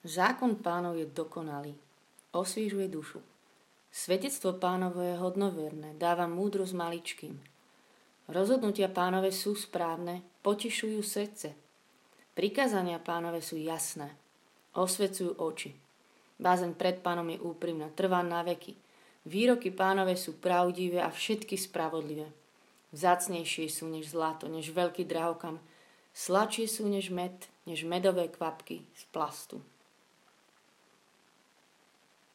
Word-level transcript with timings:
Zákon 0.00 0.56
pánov 0.56 0.96
je 0.96 1.04
dokonalý, 1.04 1.76
osviežuje 2.32 2.88
dušu. 2.88 3.20
Svetectvo 3.92 4.56
pánovo 4.56 5.04
je 5.04 5.12
hodnoverné, 5.12 5.92
dáva 6.00 6.24
múdrosť 6.24 6.72
maličkým. 6.72 7.36
Rozhodnutia 8.24 8.88
pánové 8.88 9.28
sú 9.28 9.52
správne, 9.52 10.24
potešujú 10.40 11.04
srdce. 11.04 11.52
Prikázania 12.32 12.96
pánové 12.96 13.44
sú 13.44 13.60
jasné, 13.60 14.16
osvecujú 14.72 15.36
oči. 15.36 15.76
Bázeň 16.40 16.72
pred 16.80 17.04
pánom 17.04 17.28
je 17.28 17.36
úprimná, 17.36 17.92
trvá 17.92 18.24
na 18.24 18.40
veky. 18.40 18.72
Výroky 19.28 19.68
pánové 19.68 20.16
sú 20.16 20.40
pravdivé 20.40 21.04
a 21.04 21.12
všetky 21.12 21.60
spravodlivé. 21.60 22.32
Vzácnejšie 22.96 23.68
sú 23.68 23.84
než 23.92 24.16
zlato, 24.16 24.48
než 24.48 24.72
veľký 24.72 25.04
drahokam. 25.04 25.60
Sladšie 26.16 26.64
sú 26.72 26.88
než 26.88 27.12
med, 27.12 27.36
než 27.68 27.84
medové 27.84 28.32
kvapky 28.32 28.88
z 28.96 29.04
plastu. 29.12 29.60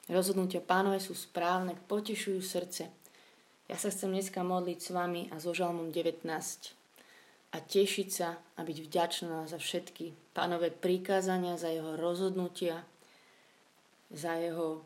Rozhodnutia 0.06 0.62
pánové 0.62 1.02
sú 1.02 1.18
správne, 1.18 1.74
potešujú 1.90 2.38
srdce. 2.38 2.94
Ja 3.66 3.78
sa 3.82 3.90
chcem 3.90 4.14
dneska 4.14 4.46
modliť 4.46 4.78
s 4.78 4.90
vami 4.94 5.22
a 5.34 5.42
so 5.42 5.50
žalmom 5.50 5.90
19 5.90 6.22
a 7.50 7.58
tešiť 7.58 8.08
sa 8.14 8.38
a 8.38 8.62
byť 8.62 8.78
vďačná 8.86 9.50
za 9.50 9.58
všetky 9.58 10.14
pánové 10.38 10.70
prikázania, 10.70 11.58
za 11.58 11.74
jeho 11.74 11.98
rozhodnutia, 11.98 12.86
za 14.14 14.38
jeho 14.38 14.86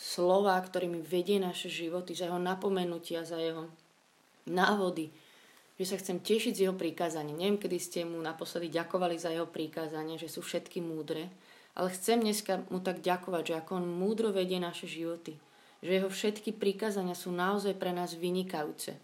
slova, 0.00 0.56
ktorými 0.56 1.04
vedie 1.04 1.36
naše 1.36 1.68
životy, 1.68 2.16
za 2.16 2.32
jeho 2.32 2.40
napomenutia, 2.40 3.28
za 3.28 3.36
jeho 3.36 3.68
návody, 4.48 5.12
že 5.76 5.84
sa 5.84 6.00
chcem 6.00 6.22
tešiť 6.22 6.52
z 6.54 6.62
jeho 6.64 6.76
prikázania. 6.76 7.34
Neviem, 7.34 7.58
kedy 7.58 7.76
ste 7.76 8.00
mu 8.06 8.16
naposledy 8.22 8.70
ďakovali 8.70 9.18
za 9.18 9.34
jeho 9.34 9.44
prikázania, 9.44 10.16
že 10.16 10.30
sú 10.30 10.40
všetky 10.40 10.80
múdre, 10.80 11.28
ale 11.74 11.90
chcem 11.90 12.22
dneska 12.22 12.62
mu 12.70 12.78
tak 12.78 13.02
ďakovať, 13.02 13.42
že 13.50 13.54
ako 13.58 13.82
on 13.82 13.86
múdro 13.98 14.30
vedie 14.30 14.62
naše 14.62 14.86
životy. 14.86 15.34
Že 15.82 15.90
jeho 15.90 16.10
všetky 16.10 16.50
prikázania 16.54 17.18
sú 17.18 17.34
naozaj 17.34 17.74
pre 17.74 17.90
nás 17.90 18.14
vynikajúce. 18.14 18.94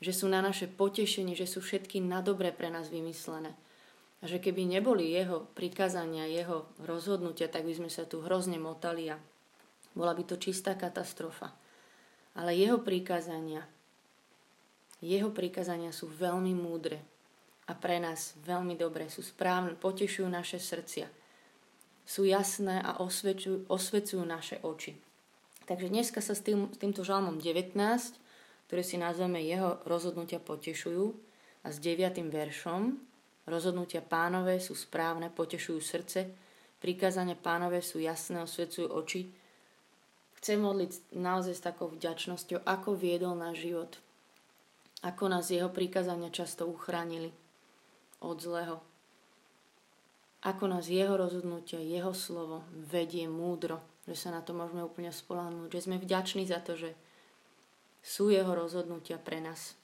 Že 0.00 0.12
sú 0.16 0.26
na 0.26 0.40
naše 0.40 0.66
potešenie, 0.72 1.36
že 1.36 1.44
sú 1.44 1.60
všetky 1.60 2.00
na 2.00 2.24
dobre 2.24 2.48
pre 2.50 2.72
nás 2.72 2.88
vymyslené. 2.88 3.52
A 4.18 4.24
že 4.26 4.40
keby 4.40 4.66
neboli 4.66 5.14
jeho 5.14 5.46
prikázania, 5.52 6.26
jeho 6.26 6.66
rozhodnutia, 6.82 7.46
tak 7.46 7.68
by 7.68 7.76
sme 7.76 7.90
sa 7.92 8.08
tu 8.08 8.24
hrozne 8.24 8.58
motali 8.58 9.12
a 9.12 9.20
bola 9.94 10.16
by 10.16 10.24
to 10.26 10.40
čistá 10.40 10.74
katastrofa. 10.74 11.54
Ale 12.34 12.56
jeho 12.56 12.82
prikázania, 12.82 13.62
jeho 15.04 15.30
prikázania 15.30 15.94
sú 15.94 16.10
veľmi 16.10 16.56
múdre 16.56 16.98
a 17.68 17.76
pre 17.76 18.00
nás 18.02 18.34
veľmi 18.42 18.74
dobré, 18.74 19.06
sú 19.06 19.22
správne, 19.22 19.78
potešujú 19.78 20.26
naše 20.26 20.58
srdcia 20.58 21.17
sú 22.08 22.24
jasné 22.24 22.80
a 22.80 23.04
osvecujú, 23.04 23.68
osvecujú 23.68 24.24
naše 24.24 24.56
oči. 24.64 24.96
Takže 25.68 25.92
dneska 25.92 26.24
sa 26.24 26.32
s, 26.32 26.40
tým, 26.40 26.72
s 26.72 26.80
týmto 26.80 27.04
žalmom 27.04 27.36
19, 27.36 27.76
ktoré 28.64 28.80
si 28.80 28.96
nazveme 28.96 29.44
jeho 29.44 29.84
rozhodnutia 29.84 30.40
potešujú, 30.40 31.28
a 31.64 31.68
s 31.68 31.84
9. 31.84 32.16
veršom 32.32 32.96
rozhodnutia 33.44 34.04
pánové 34.04 34.56
sú 34.56 34.72
správne, 34.72 35.32
potešujú 35.32 35.80
srdce, 35.80 36.32
prikázania 36.78 37.34
pánové 37.34 37.84
sú 37.84 37.98
jasné, 37.98 38.40
osvecujú 38.44 38.88
oči. 38.88 39.28
Chcem 40.38 40.62
modliť 40.62 41.12
naozaj 41.18 41.54
s 41.58 41.66
takou 41.66 41.90
vďačnosťou, 41.90 42.62
ako 42.62 42.94
viedol 42.94 43.34
náš 43.34 43.68
život, 43.68 43.92
ako 45.02 45.28
nás 45.28 45.50
jeho 45.50 45.68
prikázania 45.68 46.30
často 46.30 46.64
uchránili 46.64 47.34
od 48.22 48.38
zlého, 48.38 48.78
ako 50.42 50.70
nás 50.70 50.86
jeho 50.86 51.18
rozhodnutia, 51.18 51.82
jeho 51.82 52.14
slovo 52.14 52.62
vedie 52.70 53.26
múdro, 53.26 53.82
že 54.06 54.14
sa 54.14 54.30
na 54.30 54.40
to 54.40 54.54
môžeme 54.54 54.86
úplne 54.86 55.10
spolahnúť, 55.10 55.68
že 55.74 55.84
sme 55.90 55.98
vďační 55.98 56.46
za 56.46 56.62
to, 56.62 56.78
že 56.78 56.94
sú 58.00 58.30
jeho 58.30 58.54
rozhodnutia 58.54 59.18
pre 59.18 59.42
nás, 59.42 59.74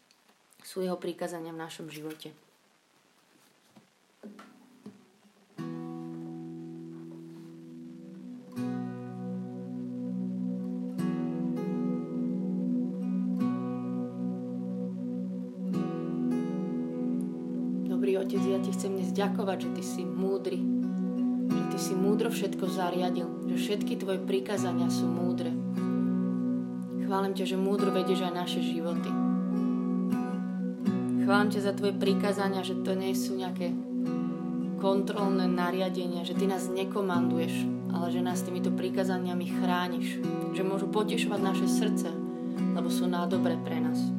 sú 0.63 0.81
jeho 0.81 0.95
prikázania 0.95 1.51
v 1.51 1.63
našom 1.63 1.91
živote. 1.91 2.31
Ďakovať, 19.15 19.59
že 19.63 19.71
ty 19.79 19.83
si 19.87 20.03
múdry, 20.03 20.59
že 21.47 21.63
ty 21.71 21.79
si 21.79 21.95
múdro 21.95 22.35
všetko 22.35 22.67
zariadil, 22.67 23.47
že 23.47 23.57
všetky 23.57 24.03
tvoje 24.03 24.19
prikázania 24.27 24.91
sú 24.91 25.07
múdre. 25.07 25.55
Chválim 27.07 27.33
ťa, 27.33 27.55
že 27.55 27.57
múdro 27.57 27.95
vedieš 27.95 28.27
aj 28.27 28.35
naše 28.35 28.61
životy. 28.61 29.11
Chválim 31.25 31.49
ťa 31.55 31.61
za 31.63 31.73
tvoje 31.79 31.95
prikázania, 31.95 32.67
že 32.67 32.75
to 32.83 32.93
nie 32.99 33.15
sú 33.15 33.39
nejaké 33.39 33.71
kontrolné 34.83 35.49
nariadenia, 35.49 36.27
že 36.27 36.37
ty 36.37 36.45
nás 36.45 36.69
nekomanduješ, 36.69 37.65
ale 37.95 38.13
že 38.13 38.21
nás 38.21 38.43
týmito 38.45 38.75
prikázaniami 38.75 39.47
chrániš, 39.63 40.21
že 40.53 40.63
môžu 40.67 40.91
potešovať 40.91 41.41
naše 41.41 41.67
srdce, 41.71 42.13
lebo 42.77 42.91
sú 42.93 43.09
na 43.09 43.25
pre 43.31 43.79
nás 43.81 44.14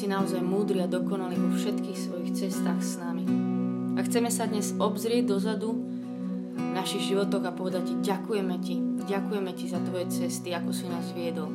si 0.00 0.08
naozaj 0.08 0.40
múdry 0.40 0.80
a 0.80 0.88
dokonalý 0.88 1.36
vo 1.36 1.52
všetkých 1.52 1.98
svojich 2.08 2.32
cestách 2.32 2.80
s 2.80 2.96
nami. 2.96 3.28
A 3.96 4.00
chceme 4.00 4.32
sa 4.32 4.48
dnes 4.48 4.72
obzrieť 4.80 5.28
dozadu 5.28 5.76
v 6.56 6.72
našich 6.72 7.12
životoch 7.12 7.44
a 7.44 7.52
povedať 7.52 7.92
ti, 7.92 7.94
ďakujeme 8.08 8.56
ti, 8.64 8.80
ďakujeme 9.04 9.52
ti 9.52 9.68
za 9.68 9.76
tvoje 9.84 10.08
cesty, 10.08 10.56
ako 10.56 10.72
si 10.72 10.88
nás 10.88 11.04
viedol. 11.12 11.52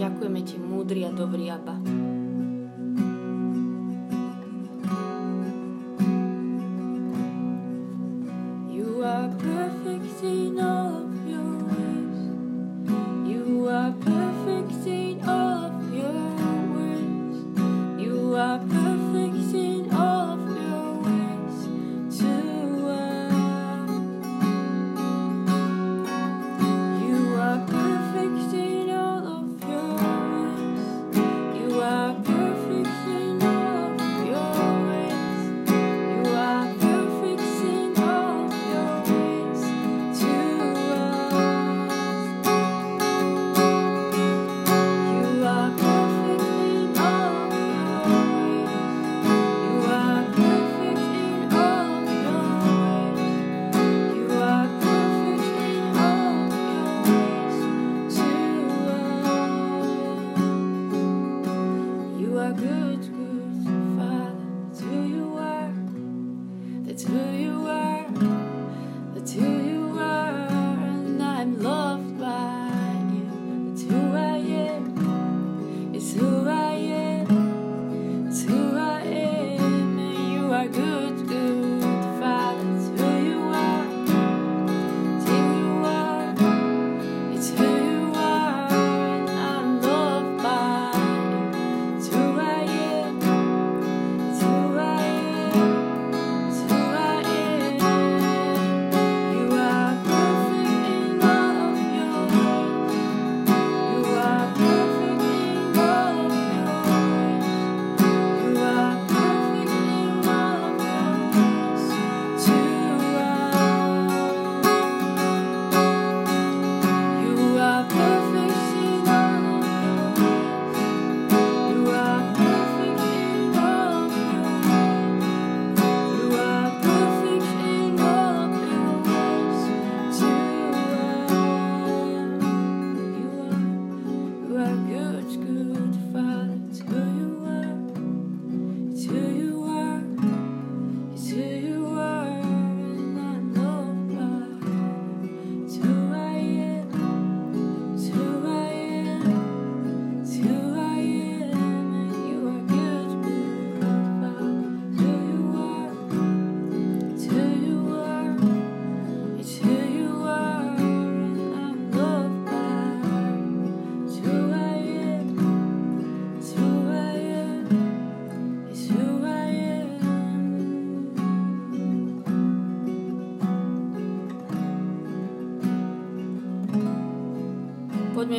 Ďakujeme 0.00 0.40
ti, 0.48 0.56
múdry 0.56 1.04
a 1.04 1.12
dobrý 1.12 1.52
Abba. 1.52 1.76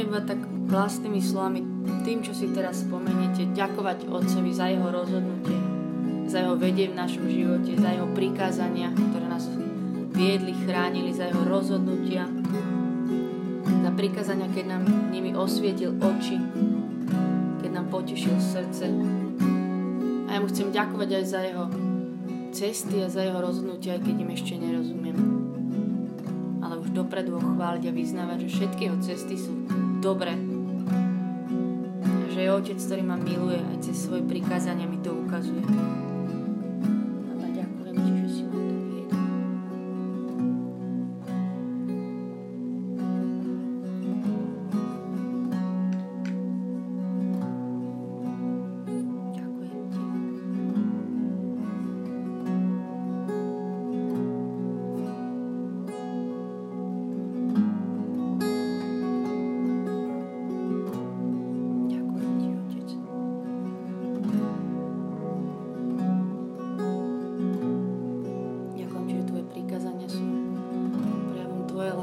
Iba 0.10 0.26
tak 0.26 0.42
vlastnými 0.42 1.22
slovami, 1.22 1.62
tým, 2.02 2.26
čo 2.26 2.34
si 2.34 2.50
teraz 2.50 2.82
spomeniete, 2.82 3.54
ďakovať 3.54 4.10
Otcovi 4.10 4.50
za 4.50 4.66
jeho 4.66 4.90
rozhodnutie, 4.90 5.54
za 6.26 6.42
jeho 6.42 6.58
vedie 6.58 6.90
v 6.90 6.98
našom 6.98 7.30
živote, 7.30 7.78
za 7.78 7.94
jeho 7.94 8.10
prikázania, 8.18 8.90
ktoré 8.90 9.26
nás 9.30 9.46
viedli, 10.18 10.58
chránili, 10.66 11.14
za 11.14 11.30
jeho 11.30 11.46
rozhodnutia, 11.46 12.26
za 13.86 13.92
prikázania, 13.94 14.50
keď 14.50 14.66
nám 14.66 14.84
nimi 15.14 15.38
osvietil 15.38 15.94
oči, 16.02 16.42
keď 17.62 17.70
nám 17.70 17.94
potešil 17.94 18.34
srdce. 18.42 18.90
A 20.26 20.30
ja 20.34 20.40
mu 20.42 20.50
chcem 20.50 20.74
ďakovať 20.74 21.10
aj 21.22 21.26
za 21.30 21.40
jeho 21.46 21.66
cesty 22.50 23.06
a 23.06 23.08
za 23.14 23.22
jeho 23.30 23.38
rozhodnutia, 23.38 23.94
aj 23.94 24.10
keď 24.10 24.16
im 24.26 24.30
ešte 24.34 24.54
nerozumiem 24.58 25.18
už 26.60 26.92
dopredu 26.92 27.40
ho 27.40 27.42
chváliť 27.56 27.84
a 27.88 27.96
vyznávať, 27.96 28.38
že 28.46 28.50
všetky 28.60 28.82
jeho 28.92 29.00
cesty 29.00 29.36
sú 29.40 29.54
dobré. 30.04 30.36
A 32.04 32.26
že 32.36 32.44
je 32.44 32.50
otec, 32.52 32.78
ktorý 32.80 33.04
ma 33.08 33.16
miluje 33.16 33.60
aj 33.64 33.78
cez 33.88 33.96
svoje 33.96 34.28
prikázania 34.28 34.84
mi 34.84 35.00
to 35.00 35.16
ukazuje. 35.16 35.64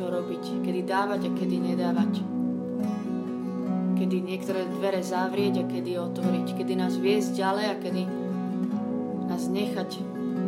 čo 0.00 0.08
robiť, 0.08 0.64
kedy 0.64 0.88
dávať 0.88 1.28
a 1.28 1.30
kedy 1.36 1.56
nedávať. 1.60 2.24
Kedy 4.00 4.16
niektoré 4.24 4.64
dvere 4.64 5.04
zavrieť 5.04 5.60
a 5.60 5.64
kedy 5.68 5.92
otvoriť. 6.00 6.56
Kedy 6.56 6.72
nás 6.72 6.96
viesť 6.96 7.36
ďalej 7.36 7.66
a 7.68 7.74
kedy 7.76 8.02
nás 9.28 9.44
nechať 9.52 10.00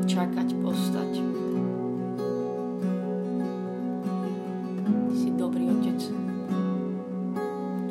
čakať, 0.09 0.49
postať. 0.65 1.21
Si 5.21 5.29
dobrý 5.37 5.69
otec. 5.69 6.01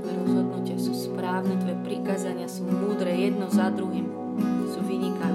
Tvoje 0.02 0.16
rozhodnutia 0.18 0.82
sú 0.82 0.98
správne, 0.98 1.62
tvoje 1.62 1.78
prikázania 1.86 2.50
sú 2.50 2.66
múdre 2.66 3.14
jedno 3.14 3.46
za 3.54 3.70
druhým. 3.70 4.10
Sú 4.66 4.82
vynikajúce. 4.82 5.31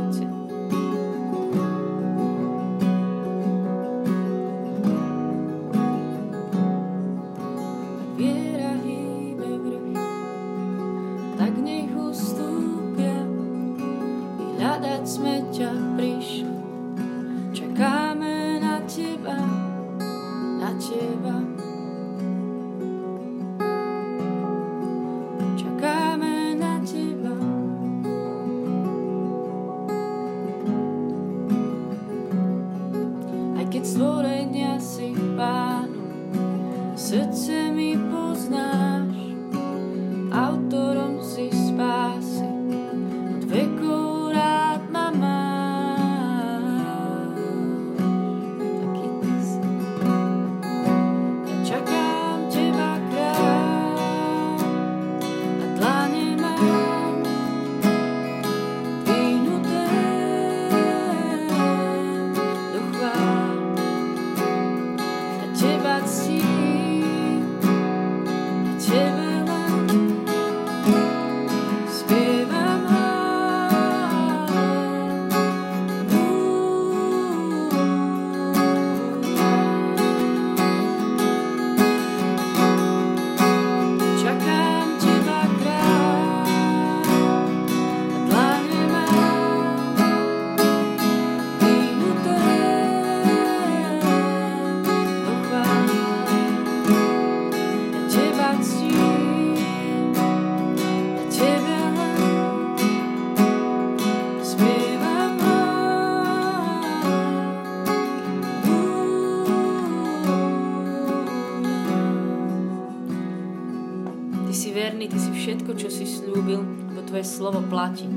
Slovo 117.27 117.63
platí. 117.67 118.09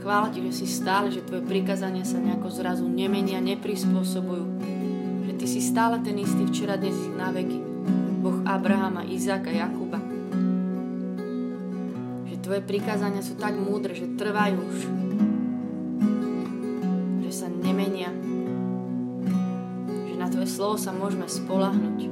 Chvála 0.00 0.32
Ti, 0.32 0.40
že 0.48 0.64
si 0.64 0.66
stále, 0.66 1.12
že 1.12 1.24
Tvoje 1.24 1.44
prikazania 1.44 2.04
sa 2.08 2.16
nejako 2.16 2.48
zrazu 2.48 2.88
nemenia, 2.88 3.40
neprispôsobujú. 3.40 4.44
Že 5.28 5.32
Ty 5.36 5.46
si 5.46 5.60
stále 5.60 6.00
ten 6.00 6.16
istý 6.16 6.48
včera, 6.48 6.80
dnes 6.80 6.96
na 7.16 7.28
veky. 7.30 7.60
Boh 8.20 8.40
Abrahama, 8.44 9.04
Izáka, 9.04 9.48
Jakuba. 9.52 10.00
Že 12.28 12.36
Tvoje 12.42 12.62
prikázania 12.64 13.24
sú 13.24 13.36
tak 13.36 13.56
múdre, 13.56 13.96
že 13.96 14.12
trvajú 14.16 14.56
už. 14.60 14.78
Že 17.28 17.32
sa 17.32 17.46
nemenia. 17.48 18.12
Že 20.08 20.14
na 20.16 20.26
Tvoje 20.32 20.48
slovo 20.48 20.76
sa 20.76 20.92
môžeme 20.92 21.28
spolahnuť. 21.28 22.09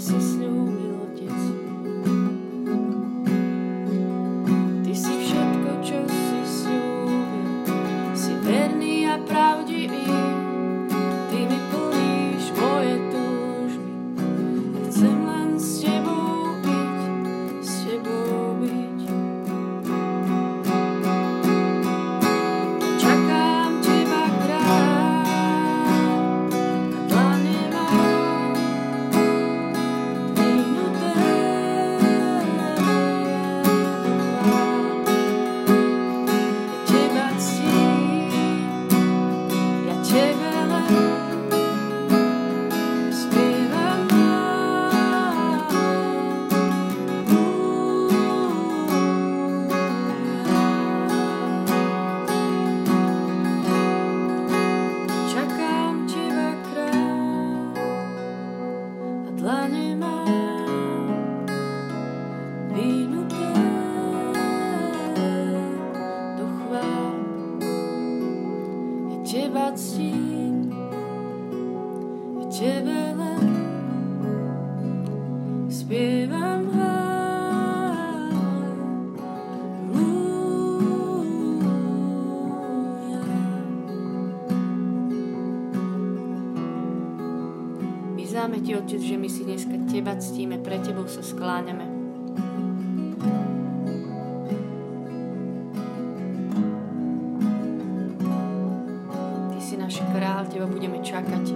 Christmas 0.00 0.32
snow. 0.32 0.69
chegar. 40.10 41.29
Vyznáme 88.40 88.64
Ti, 88.64 88.72
Otec, 88.72 89.02
že 89.04 89.20
my 89.20 89.28
si 89.28 89.44
dneska 89.44 89.76
Teba 89.84 90.16
ctíme, 90.16 90.56
pre 90.64 90.80
Tebou 90.80 91.04
sa 91.04 91.20
skláňame. 91.20 91.84
Ty 99.52 99.58
si 99.60 99.76
král, 100.16 100.48
Teba 100.48 100.64
budeme 100.72 101.04
čakať. 101.04 101.52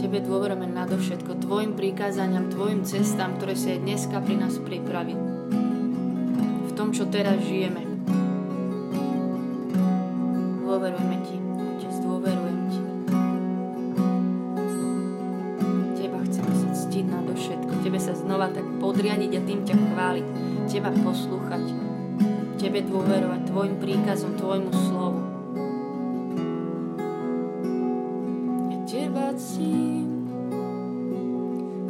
Tebe 0.00 0.24
dôverujeme 0.24 0.64
nadovšetko, 0.72 1.44
Tvojim 1.44 1.76
prikázaniam, 1.76 2.48
Tvojim 2.48 2.88
cestám, 2.88 3.36
ktoré 3.36 3.52
sa 3.52 3.76
aj 3.76 3.84
dneska 3.84 4.24
pri 4.24 4.40
nás 4.40 4.56
pripraví. 4.56 5.12
V 6.64 6.72
tom, 6.72 6.96
čo 6.96 7.04
teraz 7.12 7.44
žijeme. 7.44 7.91
Podriadiť 19.02 19.34
a 19.34 19.42
tým 19.42 19.60
ťa 19.66 19.74
chváliť, 19.74 20.26
teba 20.70 20.94
poslúchať, 20.94 21.74
tebe 22.54 22.86
dôverovať, 22.86 23.50
tvojim 23.50 23.74
príkazom, 23.82 24.38
tvojmu 24.38 24.70
slovu. 24.70 25.20
Ja 28.70 28.78
teba 28.86 29.34
cím, 29.34 30.06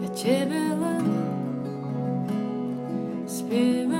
ja 0.00 0.08
tebe 0.16 0.60
len 0.72 1.04
spievam 3.28 3.91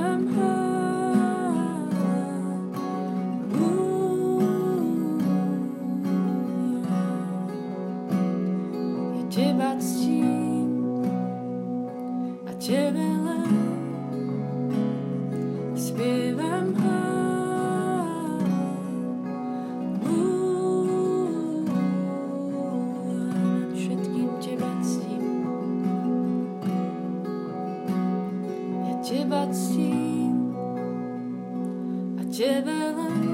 Teba 32.33 33.32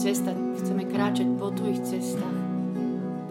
cesta. 0.00 0.32
Chceme 0.56 0.88
kráčať 0.88 1.28
po 1.36 1.52
Tvojich 1.52 1.84
cestách. 1.84 2.38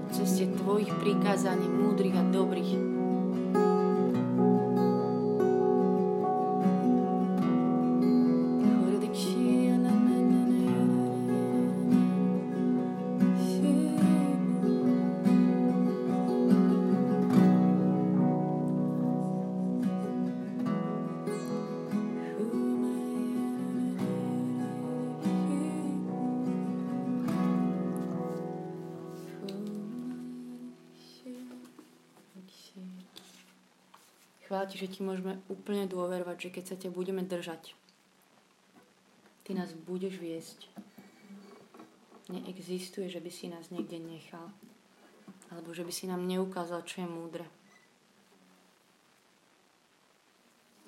Po 0.06 0.10
ceste 0.14 0.46
Tvojich 0.62 0.94
prikázaní, 1.02 1.66
múdrych 1.66 2.14
a 2.14 2.24
dobrých. 2.30 2.89
Ti, 35.00 35.08
že 35.08 35.08
ti 35.08 35.08
môžeme 35.08 35.40
úplne 35.48 35.88
dôverovať, 35.88 36.38
že 36.44 36.50
keď 36.52 36.64
sa 36.68 36.76
ťa 36.76 36.92
budeme 36.92 37.24
držať, 37.24 37.72
ty 39.48 39.56
nás 39.56 39.72
budeš 39.72 40.20
viesť. 40.20 40.68
Neexistuje, 42.28 43.08
že 43.08 43.24
by 43.24 43.32
si 43.32 43.48
nás 43.48 43.72
niekde 43.72 43.96
nechal. 43.96 44.52
Alebo 45.50 45.72
že 45.72 45.88
by 45.88 45.94
si 45.96 46.06
nám 46.06 46.28
neukázal, 46.28 46.84
čo 46.84 47.02
je 47.02 47.08
múdre. 47.08 47.48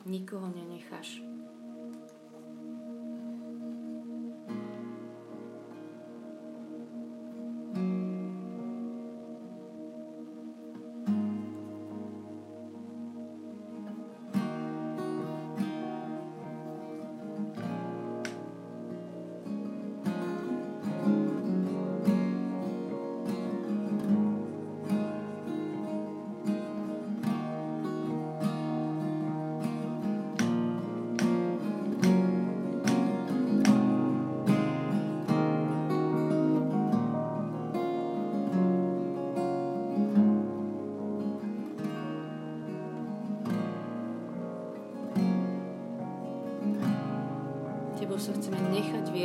Nikoho 0.04 0.52
nenecháš. 0.52 1.24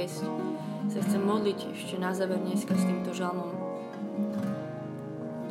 Viesť. 0.07 0.23
Sa 0.87 1.03
chcem 1.03 1.19
modliť 1.19 1.59
ešte 1.75 1.99
na 1.99 2.15
záver 2.15 2.39
dneska 2.39 2.79
s 2.79 2.87
týmto 2.87 3.11
žalmom. 3.11 3.51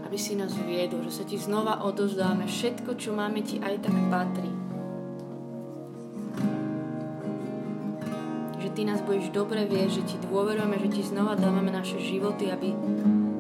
Aby 0.08 0.16
si 0.16 0.40
nás 0.40 0.56
viedol, 0.56 1.04
že 1.04 1.20
sa 1.20 1.24
ti 1.28 1.36
znova 1.36 1.84
odozdáme. 1.84 2.48
Všetko, 2.48 2.96
čo 2.96 3.12
máme, 3.12 3.44
ti 3.44 3.60
aj 3.60 3.84
tak 3.84 3.96
patrí. 4.08 4.48
Že 8.64 8.70
ty 8.72 8.82
nás 8.88 9.04
budeš 9.04 9.36
dobre 9.36 9.68
viesť, 9.68 9.92
že 10.00 10.04
ti 10.16 10.18
dôverujeme, 10.24 10.80
že 10.88 10.90
ti 10.96 11.04
znova 11.04 11.36
dávame 11.36 11.76
naše 11.76 12.00
životy, 12.00 12.48
aby 12.48 12.72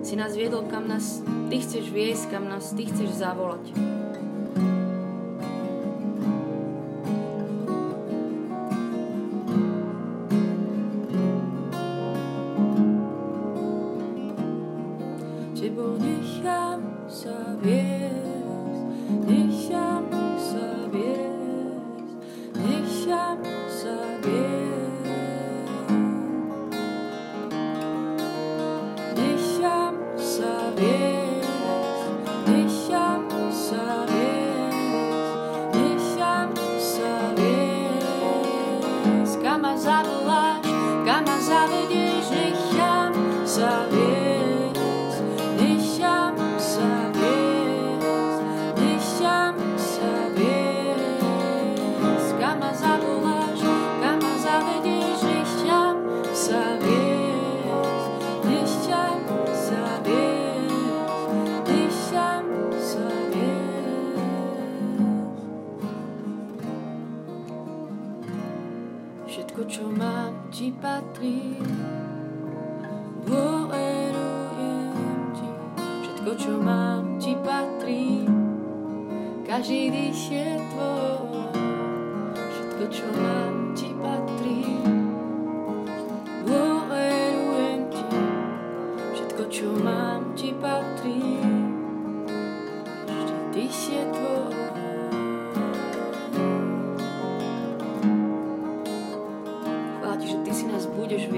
si 0.03 0.19
nás 0.19 0.35
viedol, 0.35 0.67
kam 0.67 0.91
nás 0.91 1.23
ty 1.47 1.63
chceš 1.63 1.95
viesť, 1.95 2.35
kam 2.35 2.51
nás 2.51 2.75
ty 2.75 2.91
chceš 2.91 3.23
zavolať. 3.23 3.94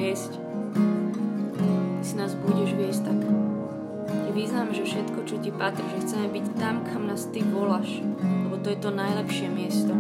Viesť, 0.08 0.40
Ty 2.00 2.04
si 2.06 2.16
nás 2.16 2.32
budeš 2.40 2.80
viesť, 2.80 3.12
tak 3.12 3.20
Ty 4.08 4.30
vyznáme, 4.32 4.72
že 4.72 4.88
všetko, 4.88 5.20
čo 5.28 5.36
Ti 5.44 5.52
patrí, 5.52 5.84
že 5.92 6.08
chceme 6.08 6.28
byť 6.32 6.46
tam, 6.56 6.88
kam 6.88 7.12
nás 7.12 7.28
Ty 7.28 7.44
voláš, 7.52 8.00
lebo 8.24 8.56
to 8.64 8.72
je 8.72 8.80
to 8.80 8.88
najlepšie 8.96 9.52
miesto. 9.52 9.92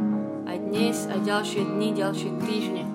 Aj 0.47 0.55
dnes, 0.55 1.11
aj 1.11 1.27
ďalšie 1.27 1.59
dni, 1.67 1.89
ďalšie 1.91 2.31
týždne. 2.39 2.86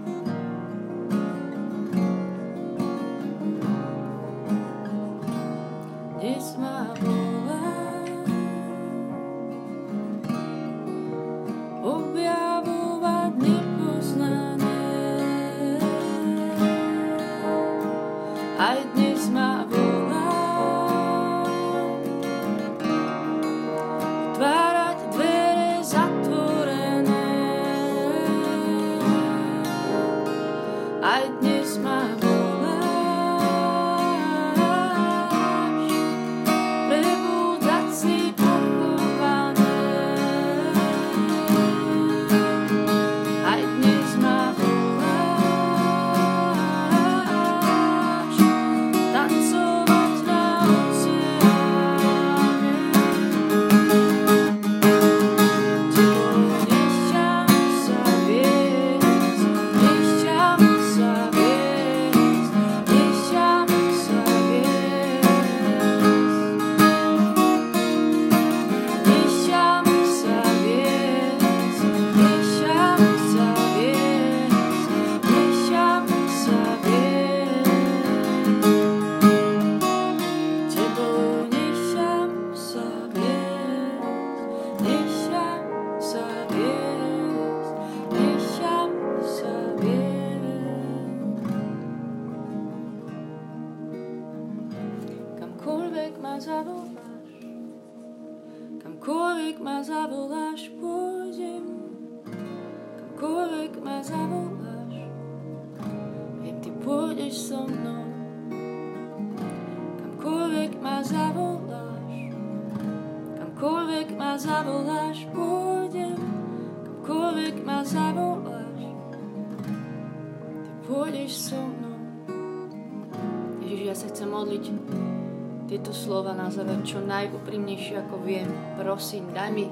Slova 126.03 126.35
na 126.35 126.51
záver 126.51 126.83
čo 126.83 126.99
najúprimnejšie 126.99 128.05
ako 128.05 128.21
viem. 128.27 128.51
Prosím, 128.75 129.31
daj 129.31 129.51
mi 129.55 129.71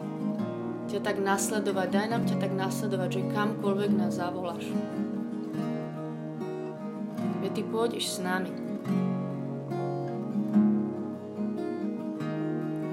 ťa 0.87 1.03
tak 1.03 1.19
nasledovať, 1.19 1.89
daj 1.91 2.07
nám 2.07 2.23
ťa 2.25 2.37
tak 2.39 2.53
nasledovať, 2.55 3.09
že 3.13 3.31
kamkoľvek 3.35 3.91
nás 3.99 4.17
zavoláš. 4.17 4.65
Veď 7.43 7.51
ty 7.51 7.63
pôjdeš 7.67 8.07
s 8.15 8.19
nami. 8.23 8.70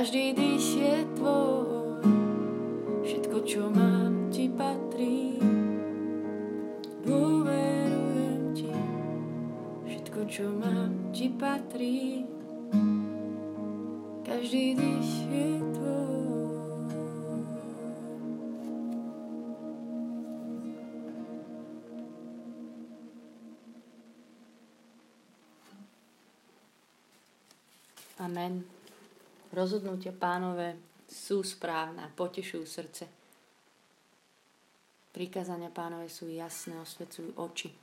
Každý 0.00 0.32
dých 0.32 0.68
je 0.80 0.96
tvoj, 1.12 2.00
všetko, 3.04 3.36
čo 3.44 3.68
mám, 3.68 4.32
ti 4.32 4.48
patrí. 4.48 5.36
Dôverujem 7.04 8.42
ti, 8.56 8.72
všetko, 9.84 10.20
čo 10.24 10.48
mám, 10.56 11.12
ti 11.12 11.28
patrí. 11.28 12.24
Každý 14.24 14.80
dých 14.80 15.12
je 15.28 15.48
tvoj. 15.68 16.16
Amen. 28.16 28.79
Rozhodnutia 29.50 30.14
pánové 30.14 30.78
sú 31.10 31.42
správne 31.42 32.06
a 32.06 32.12
potešujú 32.14 32.64
srdce. 32.66 33.04
Prikázania 35.10 35.74
pánové 35.74 36.06
sú 36.06 36.30
jasné, 36.30 36.78
osvecujú 36.78 37.34
oči. 37.34 37.74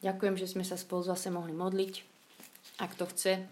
Ďakujem, 0.00 0.34
že 0.40 0.48
sme 0.48 0.64
sa 0.64 0.80
spolu 0.80 1.04
zase 1.04 1.28
mohli 1.28 1.52
modliť. 1.52 1.94
Ak 2.80 2.96
to 2.96 3.04
chce, 3.04 3.44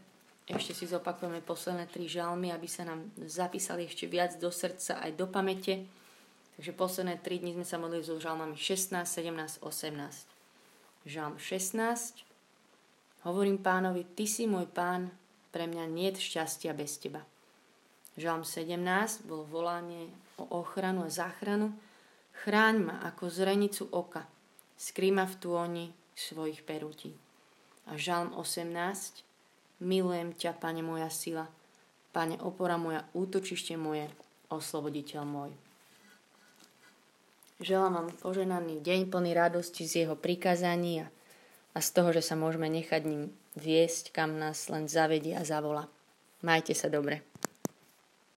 ešte 0.46 0.72
si 0.72 0.86
zopakujeme 0.86 1.42
posledné 1.42 1.90
tri 1.90 2.06
žalmy, 2.06 2.54
aby 2.54 2.70
sa 2.70 2.86
nám 2.86 3.10
zapísali 3.26 3.84
ešte 3.84 4.06
viac 4.06 4.38
do 4.38 4.48
srdca 4.48 5.02
aj 5.02 5.12
do 5.12 5.26
pamäte. 5.28 5.84
Takže 6.56 6.72
posledné 6.72 7.20
tri 7.20 7.36
dni 7.36 7.58
sme 7.60 7.66
sa 7.68 7.76
modlili 7.76 8.06
so 8.06 8.16
žalmami 8.16 8.56
16, 8.56 9.04
17, 9.04 9.60
18. 9.60 11.04
Žalm 11.04 11.36
16. 11.36 12.24
Hovorím 13.26 13.58
pánovi, 13.60 14.06
ty 14.16 14.24
si 14.24 14.46
môj 14.46 14.70
pán, 14.70 15.10
pre 15.56 15.64
mňa 15.64 15.88
nie 15.88 16.12
je 16.12 16.20
šťastia 16.20 16.76
bez 16.76 17.00
teba. 17.00 17.24
Žalm 18.20 18.44
17 18.44 18.76
bol 19.24 19.48
volanie 19.48 20.12
o 20.36 20.44
ochranu 20.60 21.08
a 21.08 21.12
záchranu. 21.12 21.72
Chráň 22.44 22.84
ma 22.84 23.00
ako 23.00 23.32
zrenicu 23.32 23.88
oka, 23.88 24.28
skrý 24.76 25.16
v 25.16 25.34
tôni 25.40 25.84
svojich 26.12 26.60
perútí. 26.60 27.16
A 27.88 27.96
žalm 27.96 28.36
18 28.36 29.24
Milujem 29.80 30.36
ťa, 30.36 30.60
Pane 30.60 30.84
moja 30.84 31.08
sila, 31.08 31.48
Pane 32.12 32.36
opora 32.44 32.76
moja, 32.76 33.08
útočište 33.16 33.80
moje, 33.80 34.12
osloboditeľ 34.52 35.24
môj. 35.24 35.52
Želám 37.64 37.92
vám 37.96 38.08
poženaný 38.20 38.84
deň 38.84 39.08
plný 39.08 39.32
radosti 39.32 39.88
z 39.88 40.04
jeho 40.04 40.20
prikázaní 40.20 41.04
a, 41.04 41.06
a 41.72 41.78
z 41.80 41.88
toho, 41.96 42.12
že 42.12 42.20
sa 42.20 42.36
môžeme 42.36 42.68
nechať 42.68 43.08
ním 43.08 43.32
viesť, 43.56 44.12
kam 44.12 44.36
nás 44.36 44.68
len 44.68 44.86
zavedie 44.86 45.34
a 45.34 45.42
zavola. 45.42 45.88
Majte 46.44 46.76
sa 46.76 46.92
dobre. 46.92 47.24